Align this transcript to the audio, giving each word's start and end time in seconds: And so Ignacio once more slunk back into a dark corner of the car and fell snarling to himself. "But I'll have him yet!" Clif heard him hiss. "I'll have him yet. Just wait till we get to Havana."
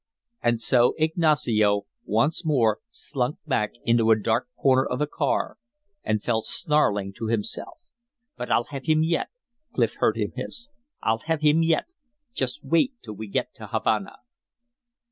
And 0.41 0.59
so 0.59 0.95
Ignacio 0.97 1.83
once 2.05 2.43
more 2.43 2.79
slunk 2.89 3.37
back 3.45 3.73
into 3.83 4.09
a 4.09 4.19
dark 4.19 4.47
corner 4.57 4.83
of 4.83 4.97
the 4.97 5.05
car 5.05 5.57
and 6.03 6.23
fell 6.23 6.41
snarling 6.41 7.13
to 7.13 7.27
himself. 7.27 7.77
"But 8.35 8.51
I'll 8.51 8.63
have 8.73 8.85
him 8.85 9.03
yet!" 9.03 9.27
Clif 9.75 9.93
heard 9.99 10.17
him 10.17 10.31
hiss. 10.35 10.71
"I'll 11.03 11.21
have 11.27 11.41
him 11.41 11.61
yet. 11.61 11.85
Just 12.33 12.65
wait 12.65 12.93
till 13.03 13.13
we 13.13 13.27
get 13.27 13.53
to 13.53 13.67
Havana." 13.67 14.15